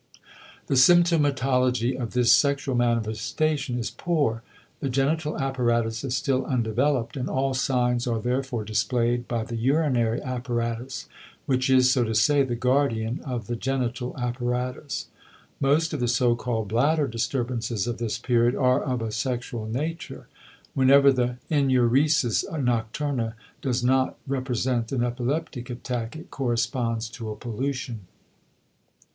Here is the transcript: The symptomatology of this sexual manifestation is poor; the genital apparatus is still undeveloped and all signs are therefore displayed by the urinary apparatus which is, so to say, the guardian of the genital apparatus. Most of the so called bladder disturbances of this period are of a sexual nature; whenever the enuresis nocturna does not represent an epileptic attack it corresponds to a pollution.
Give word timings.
The 0.65 0.73
symptomatology 0.77 1.95
of 1.95 2.13
this 2.13 2.33
sexual 2.33 2.73
manifestation 2.73 3.77
is 3.77 3.91
poor; 3.91 4.41
the 4.79 4.89
genital 4.89 5.37
apparatus 5.37 6.03
is 6.03 6.17
still 6.17 6.43
undeveloped 6.43 7.15
and 7.15 7.29
all 7.29 7.53
signs 7.53 8.07
are 8.07 8.19
therefore 8.19 8.65
displayed 8.65 9.27
by 9.27 9.43
the 9.43 9.55
urinary 9.57 10.19
apparatus 10.19 11.07
which 11.45 11.69
is, 11.69 11.91
so 11.91 12.03
to 12.03 12.15
say, 12.15 12.41
the 12.41 12.55
guardian 12.55 13.19
of 13.23 13.45
the 13.45 13.55
genital 13.55 14.17
apparatus. 14.17 15.05
Most 15.59 15.93
of 15.93 15.99
the 15.99 16.07
so 16.07 16.35
called 16.35 16.67
bladder 16.69 17.05
disturbances 17.07 17.85
of 17.85 17.99
this 17.99 18.17
period 18.17 18.55
are 18.55 18.81
of 18.81 19.03
a 19.03 19.11
sexual 19.11 19.67
nature; 19.67 20.27
whenever 20.73 21.11
the 21.13 21.37
enuresis 21.51 22.43
nocturna 22.59 23.35
does 23.61 23.83
not 23.83 24.17
represent 24.25 24.91
an 24.91 25.03
epileptic 25.03 25.69
attack 25.69 26.15
it 26.15 26.31
corresponds 26.31 27.07
to 27.07 27.29
a 27.29 27.35
pollution. 27.35 28.07